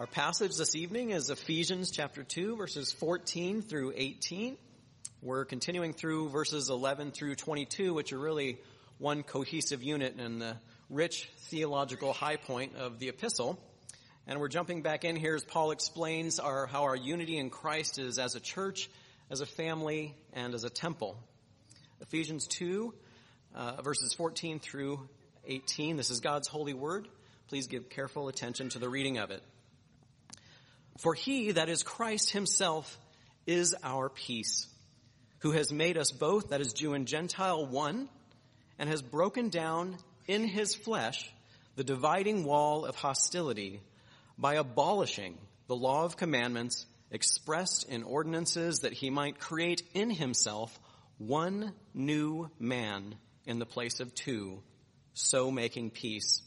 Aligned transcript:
Our 0.00 0.06
passage 0.06 0.56
this 0.56 0.74
evening 0.76 1.10
is 1.10 1.28
Ephesians 1.28 1.90
chapter 1.90 2.22
2 2.22 2.56
verses 2.56 2.90
14 2.90 3.60
through 3.60 3.92
18. 3.94 4.56
We're 5.20 5.44
continuing 5.44 5.92
through 5.92 6.30
verses 6.30 6.70
11 6.70 7.10
through 7.10 7.34
22, 7.34 7.92
which 7.92 8.14
are 8.14 8.18
really 8.18 8.56
one 8.96 9.22
cohesive 9.22 9.82
unit 9.82 10.14
and 10.16 10.40
the 10.40 10.56
rich 10.88 11.28
theological 11.50 12.14
high 12.14 12.36
point 12.36 12.76
of 12.76 12.98
the 12.98 13.10
epistle. 13.10 13.62
And 14.26 14.40
we're 14.40 14.48
jumping 14.48 14.80
back 14.80 15.04
in 15.04 15.16
here 15.16 15.34
as 15.34 15.44
Paul 15.44 15.70
explains 15.70 16.38
our, 16.38 16.64
how 16.64 16.84
our 16.84 16.96
unity 16.96 17.36
in 17.36 17.50
Christ 17.50 17.98
is 17.98 18.18
as 18.18 18.34
a 18.36 18.40
church, 18.40 18.88
as 19.28 19.42
a 19.42 19.46
family, 19.46 20.16
and 20.32 20.54
as 20.54 20.64
a 20.64 20.70
temple. 20.70 21.18
Ephesians 22.00 22.46
2, 22.46 22.94
uh, 23.54 23.82
verses 23.82 24.14
14 24.14 24.60
through 24.60 25.06
18. 25.44 25.98
This 25.98 26.08
is 26.08 26.20
God's 26.20 26.48
holy 26.48 26.72
word. 26.72 27.06
Please 27.48 27.66
give 27.66 27.90
careful 27.90 28.28
attention 28.28 28.70
to 28.70 28.78
the 28.78 28.88
reading 28.88 29.18
of 29.18 29.30
it. 29.30 29.42
For 31.00 31.14
he, 31.14 31.52
that 31.52 31.70
is 31.70 31.82
Christ 31.82 32.30
himself, 32.30 32.98
is 33.46 33.74
our 33.82 34.10
peace, 34.10 34.66
who 35.38 35.52
has 35.52 35.72
made 35.72 35.96
us 35.96 36.12
both, 36.12 36.50
that 36.50 36.60
is 36.60 36.74
Jew 36.74 36.92
and 36.92 37.08
Gentile, 37.08 37.64
one, 37.64 38.10
and 38.78 38.86
has 38.88 39.00
broken 39.00 39.48
down 39.48 39.96
in 40.26 40.44
his 40.44 40.74
flesh 40.74 41.32
the 41.76 41.84
dividing 41.84 42.44
wall 42.44 42.84
of 42.84 42.96
hostility 42.96 43.80
by 44.36 44.54
abolishing 44.54 45.38
the 45.68 45.76
law 45.76 46.04
of 46.04 46.18
commandments 46.18 46.84
expressed 47.10 47.88
in 47.88 48.02
ordinances 48.02 48.80
that 48.80 48.92
he 48.92 49.08
might 49.08 49.38
create 49.38 49.82
in 49.94 50.10
himself 50.10 50.78
one 51.16 51.72
new 51.94 52.50
man 52.58 53.14
in 53.46 53.58
the 53.58 53.64
place 53.64 54.00
of 54.00 54.14
two, 54.14 54.62
so 55.14 55.50
making 55.50 55.90
peace. 55.90 56.42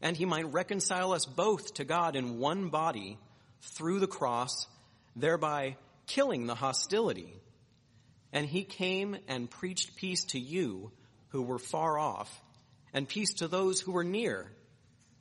And 0.00 0.16
he 0.16 0.24
might 0.24 0.52
reconcile 0.52 1.12
us 1.12 1.26
both 1.26 1.74
to 1.74 1.84
God 1.84 2.14
in 2.14 2.38
one 2.38 2.68
body 2.68 3.18
through 3.62 4.00
the 4.00 4.06
cross, 4.06 4.66
thereby 5.16 5.76
killing 6.06 6.46
the 6.46 6.54
hostility. 6.54 7.32
And 8.32 8.46
he 8.46 8.64
came 8.64 9.16
and 9.28 9.50
preached 9.50 9.96
peace 9.96 10.24
to 10.26 10.38
you 10.38 10.92
who 11.28 11.42
were 11.42 11.58
far 11.58 11.98
off, 11.98 12.42
and 12.92 13.08
peace 13.08 13.34
to 13.34 13.48
those 13.48 13.80
who 13.80 13.92
were 13.92 14.04
near. 14.04 14.50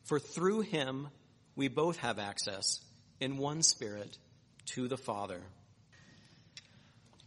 For 0.04 0.20
through 0.20 0.62
him 0.62 1.08
we 1.56 1.68
both 1.68 1.98
have 1.98 2.20
access 2.20 2.82
in 3.20 3.38
one 3.38 3.62
spirit 3.64 4.18
to 4.74 4.88
the 4.88 4.98
Father. 4.98 5.42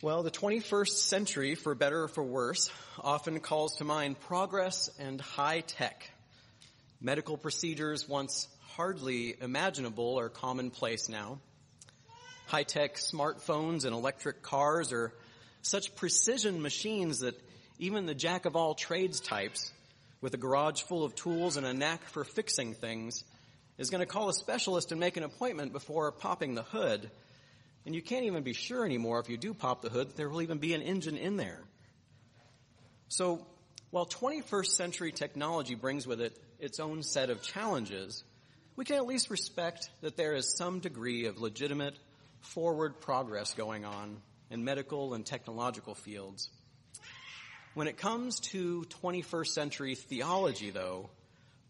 Well, 0.03 0.23
the 0.23 0.31
21st 0.31 0.89
century, 0.89 1.55
for 1.55 1.75
better 1.75 2.03
or 2.03 2.09
for 2.09 2.23
worse, 2.23 2.71
often 3.01 3.41
calls 3.41 3.77
to 3.77 3.85
mind 3.85 4.21
progress 4.21 4.91
and 4.99 5.19
high 5.21 5.61
tech. 5.61 6.11
Medical 7.01 7.39
procedures 7.39 8.07
once 8.07 8.49
hardly 8.77 9.37
imaginable 9.41 10.19
are 10.19 10.29
commonplace 10.29 11.09
now. 11.09 11.39
High 12.47 12.65
tech 12.65 12.97
smartphones 12.97 13.85
and 13.85 13.95
electric 13.95 14.43
cars 14.43 14.93
are 14.93 15.13
such 15.63 15.95
precision 15.95 16.61
machines 16.61 17.21
that 17.21 17.41
even 17.79 18.07
the 18.07 18.15
jack 18.15 18.47
of 18.47 18.57
all 18.57 18.75
trades 18.75 19.21
types, 19.21 19.73
with 20.21 20.35
a 20.35 20.39
garage 20.39 20.83
full 20.83 21.05
of 21.05 21.15
tools 21.15 21.57
and 21.57 21.65
a 21.65 21.73
knack 21.73 22.05
for 22.07 22.25
fixing 22.25 22.75
things, 22.75 23.23
is 23.79 23.91
going 23.91 24.01
to 24.01 24.07
call 24.07 24.29
a 24.29 24.35
specialist 24.35 24.91
and 24.91 25.01
make 25.01 25.17
an 25.17 25.23
appointment 25.23 25.73
before 25.73 26.11
popping 26.11 26.55
the 26.55 26.63
hood. 26.63 27.11
And 27.87 27.95
you 27.95 28.03
can't 28.03 28.25
even 28.25 28.43
be 28.43 28.55
sure 28.55 28.85
anymore 28.85 29.21
if 29.21 29.29
you 29.29 29.37
do 29.37 29.55
pop 29.55 29.83
the 29.83 29.89
hood, 29.89 30.17
there 30.17 30.29
will 30.29 30.43
even 30.43 30.59
be 30.59 30.75
an 30.75 30.83
engine 30.83 31.17
in 31.17 31.37
there. 31.37 31.61
So, 33.09 33.47
while 33.91 34.07
21st 34.07 34.67
century 34.67 35.13
technology 35.13 35.77
brings 35.77 36.07
with 36.07 36.21
it 36.21 36.37
its 36.59 36.81
own 36.81 37.05
set 37.05 37.31
of 37.31 37.43
challenges, 37.43 38.25
we 38.77 38.85
can 38.85 38.97
at 38.97 39.07
least 39.07 39.31
respect 39.31 39.89
that 40.01 40.17
there 40.17 40.35
is 40.35 40.57
some 40.57 40.81
degree 40.81 41.27
of 41.27 41.41
legitimate 41.41 41.95
forward 42.41 43.01
progress 43.01 43.55
going 43.55 43.85
on 43.85 44.17
in 44.51 44.65
medical 44.65 45.15
and 45.15 45.25
technological 45.25 45.95
fields. 45.95 46.51
When 47.75 47.89
it 47.89 47.97
comes 47.97 48.41
to 48.41 48.85
21st 49.03 49.47
century 49.49 49.95
theology, 49.95 50.71
though, 50.71 51.11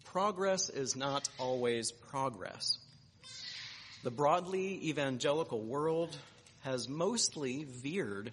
progress 0.04 0.70
is 0.70 0.96
not 0.96 1.28
always 1.38 1.92
progress. 1.92 2.78
The 4.02 4.10
broadly 4.10 4.88
evangelical 4.88 5.62
world 5.62 6.14
has 6.60 6.88
mostly 6.88 7.64
veered 7.64 8.32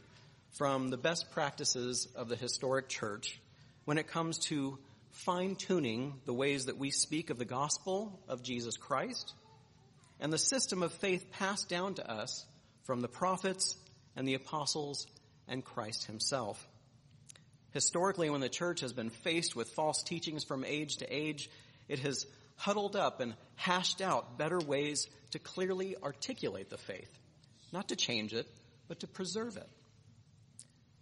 from 0.58 0.90
the 0.90 0.98
best 0.98 1.32
practices 1.32 2.08
of 2.16 2.30
the 2.30 2.36
historic 2.36 2.90
church 2.90 3.40
when 3.86 3.98
it 3.98 4.08
comes 4.08 4.38
to 4.38 4.78
fine 5.26 5.56
tuning 5.56 6.20
the 6.26 6.34
ways 6.34 6.66
that 6.66 6.78
we 6.78 6.90
speak 6.90 7.30
of 7.30 7.38
the 7.38 7.46
gospel 7.46 8.20
of 8.28 8.42
Jesus 8.42 8.76
Christ 8.76 9.34
and 10.20 10.34
the 10.34 10.38
system 10.38 10.82
of 10.82 10.92
faith 10.94 11.32
passed 11.32 11.70
down 11.70 11.94
to 11.96 12.12
us 12.12 12.46
from 12.86 13.02
the 13.02 13.08
prophets 13.08 13.76
and 14.16 14.28
the 14.28 14.34
apostles 14.34 15.06
and 15.48 15.64
Christ 15.64 16.06
himself. 16.06 16.68
Historically, 17.72 18.32
when 18.32 18.42
the 18.42 18.50
church 18.50 18.82
has 18.82 18.94
been 18.94 19.12
faced 19.12 19.56
with 19.56 19.70
false 19.70 20.02
teachings 20.02 20.44
from 20.44 20.66
age 20.66 20.98
to 20.98 21.16
age, 21.16 21.50
it 21.88 22.00
has 22.00 22.26
huddled 22.56 22.96
up 22.96 23.20
and 23.20 23.36
hashed 23.56 24.02
out 24.02 24.40
better 24.40 24.60
ways 24.60 25.08
to 25.32 25.40
clearly 25.40 25.96
articulate 26.02 26.70
the 26.70 26.78
faith, 26.78 27.12
not 27.72 27.90
to 27.90 27.96
change 27.96 28.34
it, 28.34 28.48
but 28.88 29.02
to 29.02 29.08
preserve 29.08 29.56
it. 29.56 29.70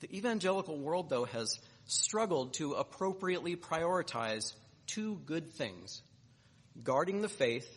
The 0.01 0.17
evangelical 0.17 0.77
world, 0.77 1.09
though, 1.09 1.25
has 1.25 1.59
struggled 1.89 2.53
to 2.53 2.73
appropriately 2.73 3.55
prioritize 3.55 4.53
two 4.85 5.19
good 5.25 5.51
things 5.53 6.01
guarding 6.83 7.21
the 7.21 7.29
faith 7.29 7.67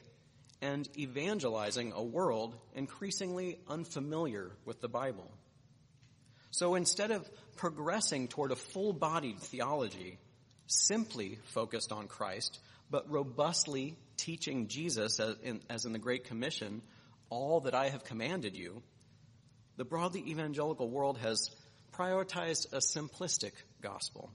and 0.61 0.89
evangelizing 0.97 1.93
a 1.93 2.03
world 2.03 2.55
increasingly 2.75 3.59
unfamiliar 3.69 4.53
with 4.65 4.81
the 4.81 4.89
Bible. 4.89 5.29
So 6.51 6.75
instead 6.75 7.11
of 7.11 7.29
progressing 7.57 8.29
toward 8.29 8.53
a 8.53 8.57
full 8.57 8.93
bodied 8.93 9.41
theology, 9.41 10.19
simply 10.67 11.39
focused 11.47 11.91
on 11.91 12.07
Christ, 12.07 12.61
but 12.91 13.11
robustly 13.11 13.97
teaching 14.17 14.69
Jesus, 14.69 15.19
as 15.19 15.37
in, 15.43 15.61
as 15.69 15.85
in, 15.85 15.93
the 15.93 15.99
Great 15.99 16.25
Commission, 16.25 16.83
all 17.31 17.61
that 17.61 17.75
I 17.75 17.89
have 17.89 18.05
commanded 18.05 18.57
you, 18.57 18.83
the 19.79 19.85
broadly 19.85 20.23
evangelical 20.29 20.89
world 20.89 21.19
has 21.19 21.51
prioritized 21.93 22.73
a 22.73 22.79
simplistic 22.79 23.53
gospel. 23.83 24.31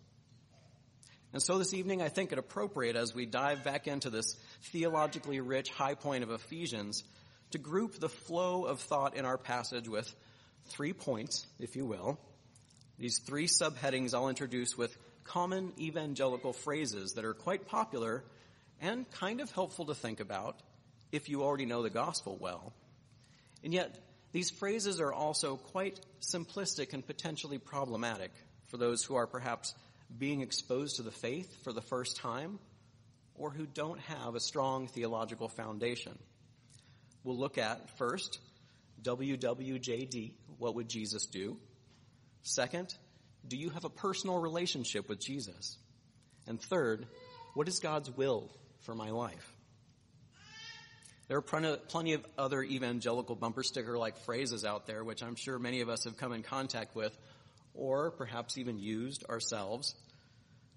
And 1.34 1.41
so 1.41 1.58
this 1.58 1.74
evening, 1.74 2.02
I 2.02 2.09
think 2.09 2.31
it 2.31 2.40
appropriate 2.40 2.96
as 2.96 3.13
we 3.13 3.25
dive 3.25 3.63
back 3.63 3.88
into 3.88 4.09
this 4.09 4.35
theologically 4.72 5.40
rich 5.40 5.69
high 5.69 5.96
point 5.96 6.24
of 6.24 6.31
Ephesians 6.31 7.03
to 7.52 7.58
group 7.58 8.00
the 8.00 8.09
flow 8.09 8.66
of 8.66 8.80
thought 8.80 9.16
in 9.16 9.25
our 9.25 9.38
passage 9.38 9.88
with 9.88 10.13
three 10.68 10.94
points, 10.94 11.46
if 11.59 11.75
you 11.75 11.85
will. 11.85 12.19
These 12.97 13.19
three 13.19 13.47
subheadings 13.47 14.13
I'll 14.13 14.30
introduce 14.30 14.78
with 14.78 14.97
common 15.24 15.74
evangelical 15.78 16.53
phrases 16.53 17.14
that 17.14 17.25
are 17.25 17.34
quite 17.34 17.68
popular 17.68 18.24
and 18.81 19.09
kind 19.12 19.41
of 19.41 19.52
helpful 19.52 19.85
to 19.85 19.96
think 19.96 20.19
about 20.19 20.59
if 21.12 21.29
you 21.29 21.44
already 21.44 21.66
know 21.66 21.84
the 21.84 21.90
gospel 21.90 22.38
well. 22.40 22.74
And 23.64 23.74
yet, 23.74 23.97
these 24.31 24.50
phrases 24.50 25.00
are 25.00 25.14
also 25.14 25.58
quite 25.58 26.00
simplistic 26.22 26.94
and 26.94 27.06
potentially 27.06 27.58
problematic 27.58 28.31
for 28.67 28.78
those 28.78 29.03
who 29.03 29.16
are 29.16 29.28
perhaps 29.28 29.73
being 30.17 30.41
exposed 30.41 30.97
to 30.97 31.03
the 31.03 31.11
faith 31.11 31.63
for 31.63 31.73
the 31.73 31.81
first 31.81 32.17
time 32.17 32.59
or 33.35 33.51
who 33.51 33.66
don't 33.66 34.00
have 34.01 34.35
a 34.35 34.39
strong 34.39 34.88
theological 34.88 35.47
foundation. 35.47 36.17
We'll 37.23 37.38
look 37.38 37.57
at 37.57 37.97
first, 37.97 38.39
WWJD, 39.03 40.31
what 40.57 40.75
would 40.75 40.89
Jesus 40.89 41.25
do? 41.25 41.57
Second, 42.41 42.94
do 43.47 43.57
you 43.57 43.69
have 43.69 43.85
a 43.85 43.89
personal 43.89 44.39
relationship 44.39 45.09
with 45.09 45.19
Jesus? 45.19 45.78
And 46.47 46.61
third, 46.61 47.05
what 47.53 47.67
is 47.67 47.79
God's 47.79 48.09
will 48.09 48.49
for 48.81 48.95
my 48.95 49.09
life? 49.09 49.53
There 51.28 51.38
are 51.38 51.41
plenty 51.41 52.13
of 52.13 52.25
other 52.37 52.64
evangelical 52.64 53.35
bumper 53.35 53.64
sticker 53.64 53.97
like 53.97 54.17
phrases 54.19 54.64
out 54.64 54.87
there, 54.87 55.03
which 55.03 55.22
I'm 55.22 55.35
sure 55.35 55.59
many 55.59 55.81
of 55.81 55.90
us 55.90 56.05
have 56.05 56.16
come 56.16 56.31
in 56.31 56.41
contact 56.41 56.96
with 56.96 57.17
or 57.78 58.12
perhaps 58.12 58.58
even 58.58 58.79
used 58.79 59.24
ourselves. 59.29 59.96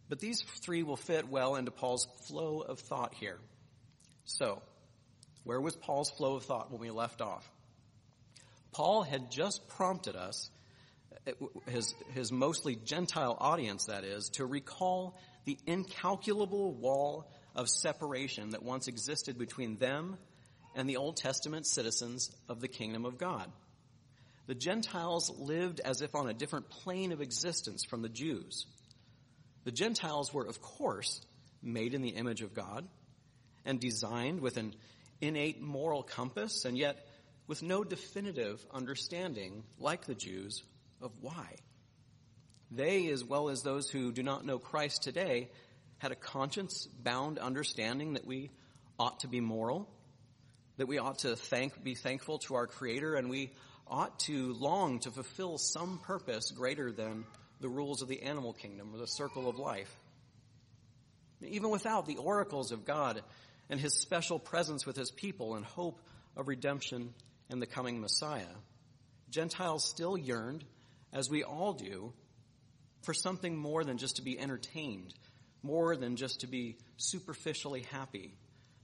But 0.08 0.20
these 0.20 0.42
three 0.62 0.82
will 0.82 0.96
fit 0.96 1.28
well 1.28 1.56
into 1.56 1.70
Paul's 1.70 2.06
flow 2.26 2.60
of 2.60 2.80
thought 2.80 3.14
here. 3.14 3.38
So, 4.24 4.62
where 5.44 5.60
was 5.60 5.76
Paul's 5.76 6.10
flow 6.10 6.36
of 6.36 6.44
thought 6.44 6.70
when 6.70 6.80
we 6.80 6.90
left 6.90 7.20
off? 7.20 7.48
Paul 8.72 9.02
had 9.02 9.30
just 9.30 9.66
prompted 9.68 10.16
us, 10.16 10.50
his, 11.66 11.94
his 12.14 12.30
mostly 12.30 12.76
Gentile 12.76 13.36
audience 13.38 13.86
that 13.86 14.04
is, 14.04 14.28
to 14.34 14.46
recall 14.46 15.18
the 15.44 15.58
incalculable 15.66 16.72
wall 16.72 17.30
of 17.54 17.68
separation 17.68 18.50
that 18.50 18.62
once 18.62 18.88
existed 18.88 19.38
between 19.38 19.76
them 19.76 20.16
and 20.74 20.88
the 20.88 20.96
Old 20.96 21.16
Testament 21.16 21.66
citizens 21.66 22.30
of 22.48 22.60
the 22.60 22.68
kingdom 22.68 23.04
of 23.04 23.18
God. 23.18 23.50
The 24.50 24.56
Gentiles 24.56 25.30
lived 25.38 25.78
as 25.78 26.02
if 26.02 26.16
on 26.16 26.28
a 26.28 26.34
different 26.34 26.68
plane 26.68 27.12
of 27.12 27.20
existence 27.20 27.84
from 27.84 28.02
the 28.02 28.08
Jews. 28.08 28.66
The 29.62 29.70
Gentiles 29.70 30.34
were, 30.34 30.44
of 30.44 30.60
course, 30.60 31.20
made 31.62 31.94
in 31.94 32.02
the 32.02 32.08
image 32.08 32.42
of 32.42 32.52
God 32.52 32.88
and 33.64 33.78
designed 33.78 34.40
with 34.40 34.56
an 34.56 34.74
innate 35.20 35.60
moral 35.60 36.02
compass, 36.02 36.64
and 36.64 36.76
yet 36.76 37.06
with 37.46 37.62
no 37.62 37.84
definitive 37.84 38.60
understanding, 38.74 39.62
like 39.78 40.06
the 40.06 40.16
Jews, 40.16 40.64
of 41.00 41.12
why. 41.20 41.54
They, 42.72 43.06
as 43.06 43.22
well 43.22 43.50
as 43.50 43.62
those 43.62 43.88
who 43.88 44.10
do 44.10 44.24
not 44.24 44.44
know 44.44 44.58
Christ 44.58 45.04
today, 45.04 45.48
had 45.98 46.10
a 46.10 46.16
conscience 46.16 46.88
bound 46.88 47.38
understanding 47.38 48.14
that 48.14 48.26
we 48.26 48.50
ought 48.98 49.20
to 49.20 49.28
be 49.28 49.40
moral, 49.40 49.88
that 50.76 50.88
we 50.88 50.98
ought 50.98 51.20
to 51.20 51.36
thank, 51.36 51.84
be 51.84 51.94
thankful 51.94 52.40
to 52.40 52.56
our 52.56 52.66
Creator, 52.66 53.14
and 53.14 53.30
we 53.30 53.52
ought 53.90 54.20
to 54.20 54.54
long 54.54 55.00
to 55.00 55.10
fulfill 55.10 55.58
some 55.58 55.98
purpose 55.98 56.52
greater 56.52 56.92
than 56.92 57.24
the 57.60 57.68
rules 57.68 58.02
of 58.02 58.08
the 58.08 58.22
animal 58.22 58.52
kingdom 58.52 58.94
or 58.94 58.98
the 58.98 59.06
circle 59.06 59.48
of 59.48 59.58
life. 59.58 59.94
Even 61.42 61.70
without 61.70 62.06
the 62.06 62.16
oracles 62.16 62.70
of 62.72 62.84
God 62.84 63.20
and 63.68 63.80
His 63.80 63.94
special 63.94 64.38
presence 64.38 64.86
with 64.86 64.96
His 64.96 65.10
people 65.10 65.56
and 65.56 65.64
hope 65.64 66.00
of 66.36 66.48
redemption 66.48 67.12
and 67.50 67.60
the 67.60 67.66
coming 67.66 68.00
Messiah, 68.00 68.44
Gentiles 69.30 69.84
still 69.84 70.16
yearned, 70.16 70.64
as 71.12 71.28
we 71.28 71.42
all 71.42 71.72
do, 71.72 72.12
for 73.02 73.14
something 73.14 73.56
more 73.56 73.84
than 73.84 73.98
just 73.98 74.16
to 74.16 74.22
be 74.22 74.38
entertained, 74.38 75.14
more 75.62 75.96
than 75.96 76.16
just 76.16 76.40
to 76.40 76.46
be 76.46 76.76
superficially 76.96 77.86
happy, 77.90 78.34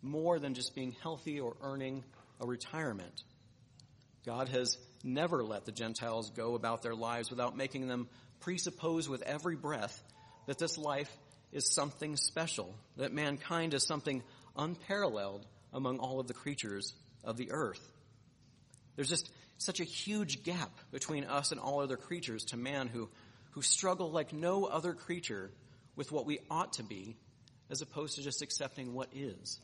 more 0.02 0.38
than 0.38 0.54
just 0.54 0.74
being 0.74 0.94
healthy 1.02 1.40
or 1.40 1.56
earning 1.62 2.04
a 2.40 2.46
retirement. 2.46 3.22
God 4.24 4.48
has 4.48 4.76
never 5.04 5.42
let 5.44 5.64
the 5.64 5.72
Gentiles 5.72 6.30
go 6.30 6.54
about 6.54 6.82
their 6.82 6.94
lives 6.94 7.30
without 7.30 7.56
making 7.56 7.88
them 7.88 8.08
presuppose 8.40 9.08
with 9.08 9.22
every 9.22 9.56
breath 9.56 10.02
that 10.46 10.58
this 10.58 10.78
life 10.78 11.14
is 11.52 11.72
something 11.72 12.16
special, 12.16 12.74
that 12.96 13.12
mankind 13.12 13.74
is 13.74 13.84
something 13.84 14.22
unparalleled 14.56 15.46
among 15.72 15.98
all 15.98 16.20
of 16.20 16.26
the 16.26 16.34
creatures 16.34 16.94
of 17.24 17.36
the 17.36 17.50
earth. 17.50 17.80
There's 18.94 19.08
just 19.08 19.30
such 19.58 19.80
a 19.80 19.84
huge 19.84 20.42
gap 20.42 20.70
between 20.90 21.24
us 21.24 21.52
and 21.52 21.60
all 21.60 21.80
other 21.80 21.96
creatures 21.96 22.44
to 22.46 22.56
man 22.56 22.88
who, 22.88 23.08
who 23.52 23.62
struggle 23.62 24.10
like 24.10 24.32
no 24.32 24.64
other 24.64 24.92
creature 24.92 25.50
with 25.94 26.12
what 26.12 26.26
we 26.26 26.40
ought 26.50 26.74
to 26.74 26.82
be 26.82 27.16
as 27.70 27.82
opposed 27.82 28.16
to 28.16 28.22
just 28.22 28.42
accepting 28.42 28.94
what 28.94 29.08
is. 29.14 29.58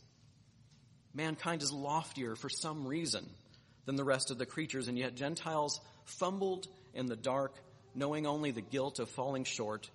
Mankind 1.14 1.62
is 1.62 1.72
loftier 1.72 2.34
for 2.34 2.48
some 2.48 2.86
reason 2.86 3.28
than 3.84 3.96
the 3.96 4.04
rest 4.04 4.30
of 4.30 4.38
the 4.38 4.46
creatures, 4.46 4.88
and 4.88 4.98
yet 4.98 5.14
Gentiles 5.14 5.80
fumbled 6.04 6.68
in 6.94 7.06
the 7.06 7.16
dark, 7.16 7.54
knowing 7.94 8.26
only 8.26 8.50
the 8.50 8.60
guilt 8.60 8.98
of 8.98 9.08
falling 9.10 9.44
short 9.44 9.90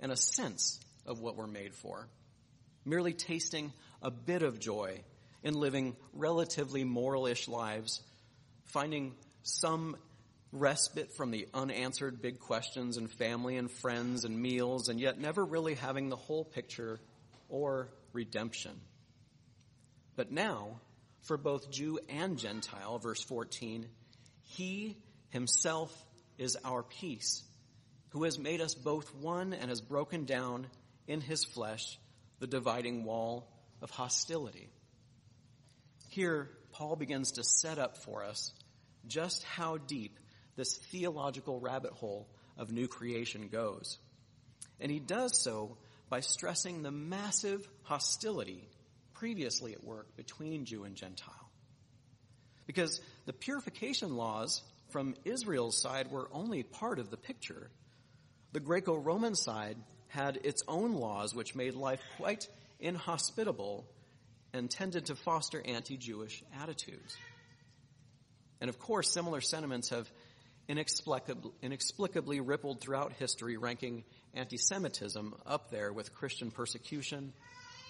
and 0.00 0.12
a 0.12 0.16
sense 0.16 0.80
of 1.06 1.20
what 1.20 1.36
we're 1.36 1.46
made 1.46 1.74
for, 1.74 2.08
merely 2.84 3.12
tasting 3.12 3.72
a 4.02 4.10
bit 4.10 4.42
of 4.42 4.58
joy 4.60 5.00
in 5.42 5.54
living 5.54 5.96
relatively 6.12 6.84
moralish 6.84 7.48
lives, 7.48 8.00
finding 8.66 9.14
some 9.42 9.96
respite 10.52 11.12
from 11.12 11.30
the 11.30 11.48
unanswered 11.54 12.20
big 12.20 12.38
questions 12.38 12.96
and 12.96 13.10
family 13.10 13.56
and 13.56 13.70
friends 13.70 14.24
and 14.24 14.38
meals, 14.40 14.88
and 14.88 15.00
yet 15.00 15.18
never 15.18 15.44
really 15.44 15.74
having 15.74 16.08
the 16.08 16.16
whole 16.16 16.44
picture 16.44 17.00
or 17.48 17.88
redemption. 18.12 18.72
But 20.14 20.30
now, 20.30 20.80
for 21.22 21.36
both 21.36 21.70
Jew 21.70 21.98
and 22.08 22.38
Gentile, 22.38 22.98
verse 22.98 23.22
14, 23.22 23.86
He 24.42 24.96
Himself 25.30 25.92
is 26.38 26.56
our 26.64 26.82
peace, 26.82 27.42
who 28.10 28.24
has 28.24 28.38
made 28.38 28.60
us 28.60 28.74
both 28.74 29.14
one 29.14 29.52
and 29.52 29.68
has 29.68 29.80
broken 29.80 30.24
down 30.24 30.66
in 31.06 31.20
His 31.20 31.44
flesh 31.44 31.98
the 32.38 32.46
dividing 32.46 33.04
wall 33.04 33.48
of 33.80 33.90
hostility. 33.90 34.68
Here, 36.08 36.50
Paul 36.72 36.96
begins 36.96 37.32
to 37.32 37.44
set 37.44 37.78
up 37.78 37.96
for 37.98 38.24
us 38.24 38.52
just 39.06 39.44
how 39.44 39.78
deep 39.78 40.18
this 40.56 40.76
theological 40.76 41.60
rabbit 41.60 41.92
hole 41.92 42.28
of 42.58 42.72
new 42.72 42.88
creation 42.88 43.48
goes. 43.48 43.98
And 44.80 44.90
he 44.90 44.98
does 44.98 45.40
so 45.42 45.76
by 46.08 46.20
stressing 46.20 46.82
the 46.82 46.90
massive 46.90 47.66
hostility 47.82 48.68
previously 49.22 49.72
at 49.72 49.84
work 49.84 50.16
between 50.16 50.64
Jew 50.64 50.82
and 50.82 50.96
Gentile. 50.96 51.48
Because 52.66 53.00
the 53.24 53.32
purification 53.32 54.16
laws 54.16 54.62
from 54.88 55.14
Israel's 55.24 55.80
side 55.80 56.10
were 56.10 56.28
only 56.32 56.64
part 56.64 56.98
of 56.98 57.08
the 57.08 57.16
picture. 57.16 57.70
The 58.50 58.58
Greco 58.58 58.96
Roman 58.96 59.36
side 59.36 59.76
had 60.08 60.40
its 60.42 60.64
own 60.66 60.94
laws 60.94 61.36
which 61.36 61.54
made 61.54 61.76
life 61.76 62.00
quite 62.16 62.48
inhospitable 62.80 63.86
and 64.52 64.68
tended 64.68 65.06
to 65.06 65.14
foster 65.14 65.62
anti 65.64 65.96
Jewish 65.96 66.42
attitudes. 66.60 67.16
And 68.60 68.68
of 68.68 68.80
course, 68.80 69.08
similar 69.08 69.40
sentiments 69.40 69.90
have 69.90 70.10
inexplicably, 70.66 71.52
inexplicably 71.62 72.40
rippled 72.40 72.80
throughout 72.80 73.12
history, 73.12 73.56
ranking 73.56 74.02
anti 74.34 74.56
Semitism 74.56 75.32
up 75.46 75.70
there 75.70 75.92
with 75.92 76.12
Christian 76.12 76.50
persecution 76.50 77.32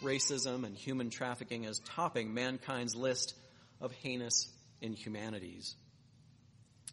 racism, 0.03 0.65
and 0.65 0.77
human 0.77 1.11
trafficking 1.11 1.67
as 1.67 1.79
topping 1.81 2.35
mankind's 2.35 2.95
list 2.95 3.35
of 3.81 3.93
heinous 3.93 4.49
inhumanities. 4.81 5.75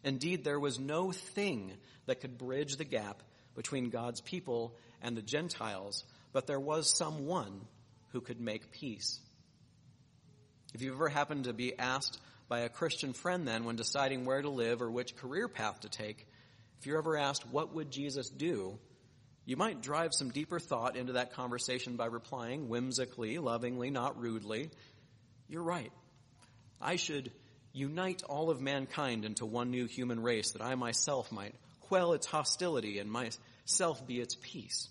Indeed, 0.02 0.44
there 0.44 0.60
was 0.60 0.78
no 0.78 1.12
thing 1.12 1.72
that 2.06 2.20
could 2.20 2.38
bridge 2.38 2.76
the 2.76 2.84
gap 2.84 3.22
between 3.54 3.90
God's 3.90 4.20
people 4.20 4.74
and 5.02 5.16
the 5.16 5.22
Gentiles, 5.22 6.04
but 6.32 6.46
there 6.46 6.60
was 6.60 6.96
someone 6.96 7.60
who 8.12 8.20
could 8.20 8.40
make 8.40 8.72
peace. 8.72 9.20
If 10.74 10.82
you've 10.82 10.94
ever 10.94 11.08
happened 11.08 11.44
to 11.44 11.52
be 11.52 11.78
asked 11.78 12.18
by 12.48 12.60
a 12.60 12.68
Christian 12.68 13.12
friend 13.12 13.46
then 13.46 13.64
when 13.64 13.76
deciding 13.76 14.24
where 14.24 14.42
to 14.42 14.48
live 14.48 14.82
or 14.82 14.90
which 14.90 15.16
career 15.16 15.48
path 15.48 15.80
to 15.80 15.88
take, 15.88 16.26
if 16.78 16.86
you're 16.86 16.98
ever 16.98 17.16
asked, 17.16 17.46
what 17.50 17.74
would 17.74 17.90
Jesus 17.90 18.28
do? 18.28 18.78
You 19.44 19.56
might 19.56 19.82
drive 19.82 20.14
some 20.14 20.30
deeper 20.30 20.60
thought 20.60 20.96
into 20.96 21.14
that 21.14 21.32
conversation 21.32 21.96
by 21.96 22.06
replying 22.06 22.68
whimsically, 22.68 23.38
lovingly, 23.38 23.90
not 23.90 24.20
rudely. 24.20 24.70
You're 25.48 25.62
right. 25.62 25.92
I 26.80 26.96
should 26.96 27.32
unite 27.72 28.22
all 28.22 28.50
of 28.50 28.60
mankind 28.60 29.24
into 29.24 29.46
one 29.46 29.70
new 29.70 29.86
human 29.86 30.22
race 30.22 30.52
that 30.52 30.62
I 30.62 30.74
myself 30.74 31.30
might 31.32 31.54
quell 31.82 32.12
its 32.12 32.26
hostility 32.26 32.98
and 32.98 33.10
myself 33.10 34.06
be 34.06 34.20
its 34.20 34.36
peace. 34.40 34.88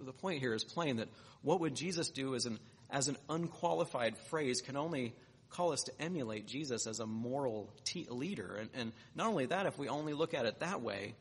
The 0.00 0.12
point 0.12 0.40
here 0.40 0.54
is 0.54 0.64
plain 0.64 0.96
that 0.96 1.08
what 1.42 1.60
would 1.60 1.74
Jesus 1.74 2.10
do 2.10 2.34
as 2.34 2.46
an, 2.46 2.58
as 2.90 3.08
an 3.08 3.16
unqualified 3.28 4.16
phrase 4.28 4.60
can 4.60 4.76
only 4.76 5.14
call 5.50 5.72
us 5.72 5.84
to 5.84 5.92
emulate 6.00 6.46
Jesus 6.46 6.86
as 6.86 7.00
a 7.00 7.06
moral 7.06 7.72
leader. 8.08 8.56
And, 8.56 8.70
and 8.74 8.92
not 9.14 9.28
only 9.28 9.46
that, 9.46 9.66
if 9.66 9.78
we 9.78 9.88
only 9.88 10.12
look 10.12 10.34
at 10.34 10.46
it 10.46 10.60
that 10.60 10.80
way, 10.80 11.14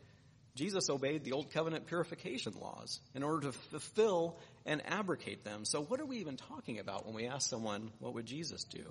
Jesus 0.59 0.89
obeyed 0.89 1.23
the 1.23 1.31
Old 1.31 1.51
Covenant 1.51 1.87
purification 1.87 2.51
laws 2.59 2.99
in 3.15 3.23
order 3.23 3.47
to 3.47 3.53
fulfill 3.53 4.37
and 4.65 4.81
abrogate 4.85 5.45
them. 5.45 5.63
So 5.63 5.81
what 5.81 6.01
are 6.01 6.05
we 6.05 6.17
even 6.17 6.35
talking 6.35 6.79
about 6.79 7.05
when 7.05 7.15
we 7.15 7.27
ask 7.27 7.49
someone, 7.49 7.91
what 7.99 8.13
would 8.13 8.25
Jesus 8.25 8.65
do? 8.65 8.83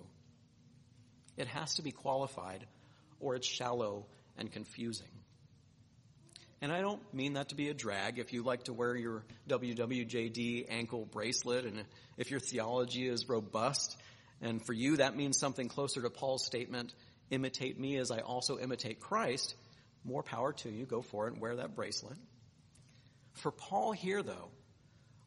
It 1.37 1.47
has 1.49 1.75
to 1.75 1.83
be 1.83 1.91
qualified 1.91 2.65
or 3.21 3.35
it's 3.35 3.47
shallow 3.47 4.07
and 4.39 4.51
confusing. 4.51 5.11
And 6.63 6.73
I 6.73 6.81
don't 6.81 7.03
mean 7.13 7.35
that 7.35 7.51
to 7.51 7.55
be 7.55 7.69
a 7.69 7.75
drag. 7.75 8.19
If 8.19 8.33
you 8.33 8.45
like 8.45 8.65
to 8.65 8.73
wear 8.73 8.97
your 8.97 9.25
WWJD 9.51 10.69
ankle 10.71 11.05
bracelet 11.05 11.67
and 11.67 11.85
if 12.17 12.31
your 12.31 12.41
theology 12.41 13.07
is 13.07 13.29
robust, 13.29 13.95
and 14.41 14.65
for 14.65 14.73
you 14.73 14.97
that 14.97 15.19
means 15.19 15.39
something 15.39 15.69
closer 15.69 16.01
to 16.01 16.09
Paul's 16.09 16.47
statement, 16.47 16.95
imitate 17.31 17.79
me 17.79 17.99
as 17.99 18.11
I 18.11 18.21
also 18.21 18.59
imitate 18.59 19.01
Christ, 19.01 19.55
more 20.09 20.23
power 20.23 20.53
to 20.53 20.71
you. 20.71 20.87
Go 20.87 21.03
for 21.03 21.27
it 21.27 21.35
and 21.35 21.41
wear 21.41 21.57
that 21.57 21.77
bracelet. 21.77 22.17
For 23.35 23.53
Paul 23.53 23.93
here, 23.93 24.23
though, 24.23 24.51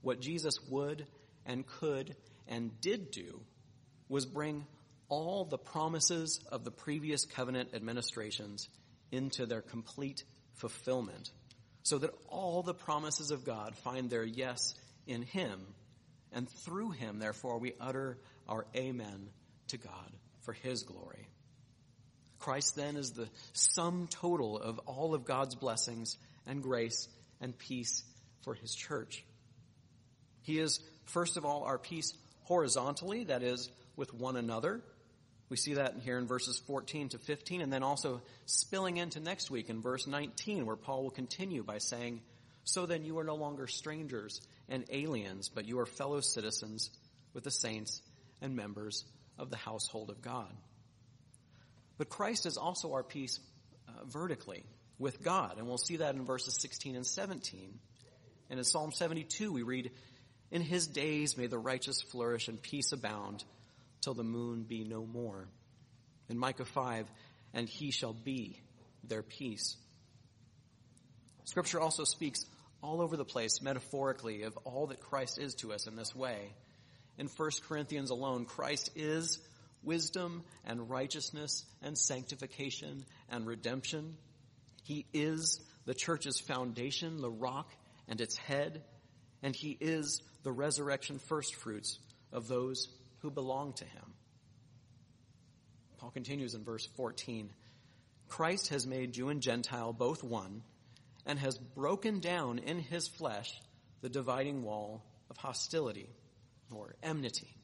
what 0.02 0.20
Jesus 0.20 0.56
would 0.70 1.06
and 1.46 1.66
could 1.66 2.16
and 2.48 2.80
did 2.82 3.12
do 3.12 3.42
was 4.10 4.26
bring 4.26 4.66
all 5.08 5.46
the 5.46 5.58
promises 5.58 6.40
of 6.52 6.64
the 6.64 6.72
previous 6.72 7.26
covenant 7.26 7.70
administrations 7.74 8.68
into 9.12 9.46
their 9.46 9.62
complete 9.62 10.24
fulfillment, 10.56 11.30
so 11.84 11.98
that 11.98 12.12
all 12.28 12.64
the 12.64 12.74
promises 12.74 13.32
of 13.32 13.46
God 13.46 13.76
find 13.78 14.10
their 14.10 14.24
yes 14.24 14.74
in 15.08 15.22
Him, 15.22 15.60
and 16.32 16.50
through 16.50 16.92
Him, 16.92 17.20
therefore, 17.20 17.60
we 17.60 17.74
utter 17.80 18.18
our 18.48 18.66
amen 18.76 19.30
to 19.68 19.78
God 19.78 20.12
for 20.42 20.54
His 20.54 20.84
glory. 20.84 21.28
Christ 22.42 22.76
then 22.76 22.98
is 22.98 23.12
the 23.12 23.30
sum 23.54 24.08
total 24.10 24.58
of 24.58 24.80
all 24.80 25.14
of 25.14 25.26
God's 25.26 25.56
blessings 25.56 26.18
and 26.48 26.62
grace 26.62 27.08
and 27.40 27.58
peace 27.58 28.04
for 28.42 28.54
his 28.54 28.74
church. 28.74 29.24
He 30.42 30.60
is, 30.60 30.80
first 31.06 31.38
of 31.38 31.46
all, 31.46 31.64
our 31.64 31.78
peace 31.78 32.14
horizontally, 32.44 33.26
that 33.26 33.44
is, 33.44 33.70
with 33.96 34.14
one 34.14 34.36
another. 34.36 34.82
We 35.50 35.58
see 35.58 35.76
that 35.76 35.98
here 36.02 36.18
in 36.18 36.28
verses 36.28 36.58
14 36.66 37.10
to 37.10 37.20
15, 37.20 37.62
and 37.62 37.72
then 37.72 37.84
also 37.84 38.22
spilling 38.46 38.98
into 38.98 39.20
next 39.20 39.52
week 39.52 39.70
in 39.70 39.82
verse 39.82 40.08
19, 40.08 40.66
where 40.66 40.76
Paul 40.76 41.04
will 41.04 41.12
continue 41.12 41.64
by 41.64 41.78
saying, 41.78 42.22
So 42.64 42.88
then 42.88 43.06
you 43.06 43.20
are 43.20 43.24
no 43.24 43.36
longer 43.36 43.68
strangers 43.68 44.42
and 44.68 44.86
aliens, 44.90 45.50
but 45.50 45.68
you 45.68 45.80
are 45.80 45.86
fellow 45.86 46.22
citizens 46.22 46.90
with 47.34 47.44
the 47.44 47.52
saints 47.52 48.02
and 48.42 48.56
members 48.56 49.06
of 49.38 49.52
the 49.52 49.58
household 49.58 50.10
of 50.10 50.22
God. 50.22 50.52
But 52.02 52.10
Christ 52.10 52.48
is 52.48 52.58
also 52.58 52.94
our 52.94 53.04
peace 53.04 53.40
uh, 53.88 54.06
vertically 54.06 54.64
with 54.98 55.22
God, 55.22 55.60
and 55.60 55.68
we'll 55.68 55.78
see 55.78 55.98
that 55.98 56.16
in 56.16 56.26
verses 56.26 56.60
16 56.60 56.96
and 56.96 57.06
17. 57.06 57.78
And 58.50 58.58
in 58.58 58.66
Psalm 58.66 58.92
72, 58.92 59.54
we 59.54 59.62
read, 59.62 59.92
In 60.50 60.64
his 60.64 60.88
days 60.88 61.38
may 61.38 61.46
the 61.46 61.60
righteous 61.60 62.02
flourish 62.02 62.48
and 62.48 62.60
peace 62.60 62.92
abound 62.92 63.44
till 64.02 64.16
the 64.16 64.24
moon 64.24 64.64
be 64.64 64.84
no 64.84 65.06
more. 65.06 65.48
In 66.28 66.40
Micah 66.40 66.66
5, 66.66 67.06
and 67.54 67.70
he 67.70 67.92
shall 67.92 68.14
be 68.14 68.60
their 69.04 69.22
peace. 69.22 69.78
Scripture 71.44 71.80
also 71.80 72.04
speaks 72.04 72.48
all 72.82 73.00
over 73.00 73.16
the 73.16 73.26
place 73.26 73.62
metaphorically 73.62 74.42
of 74.42 74.58
all 74.64 74.88
that 74.88 75.02
Christ 75.02 75.38
is 75.38 75.54
to 75.58 75.72
us 75.72 75.86
in 75.86 75.96
this 75.96 76.16
way. 76.16 76.56
In 77.20 77.28
1 77.28 77.50
Corinthians 77.68 78.10
alone, 78.10 78.46
Christ 78.46 78.90
is 78.96 79.38
wisdom 79.84 80.44
and 80.66 80.90
righteousness 80.90 81.66
and 81.82 81.98
sanctification 81.98 83.06
and 83.30 83.46
redemption. 83.46 84.16
He 84.84 85.06
is 85.14 85.60
the 85.86 85.94
church's 85.94 86.40
foundation, 86.40 87.22
the 87.22 87.32
rock 87.32 87.72
and 88.08 88.22
its 88.22 88.38
head, 88.38 88.84
and 89.42 89.56
he 89.56 89.78
is 89.80 90.22
the 90.44 90.52
resurrection 90.52 91.20
firstfruits 91.20 92.00
of 92.32 92.48
those 92.48 92.88
who 93.20 93.32
belong 93.32 93.74
to 93.74 93.86
him. 93.86 94.14
Paul 95.98 96.12
continues 96.12 96.56
in 96.56 96.64
verse 96.64 96.86
14. 96.98 97.52
Christ 98.28 98.70
has 98.70 98.88
made 98.88 99.14
Jew 99.14 99.30
and 99.30 99.42
Gentile 99.42 99.94
both 99.94 100.24
one 100.24 100.64
and 101.26 101.38
has 101.38 101.58
broken 101.58 102.20
down 102.20 102.60
in 102.60 102.80
his 102.80 103.08
flesh 103.08 103.52
the 104.02 104.10
dividing 104.10 104.64
wall 104.64 105.04
of 105.30 105.38
hostility 105.38 106.10
or 106.72 106.96
enmity. 107.04 107.61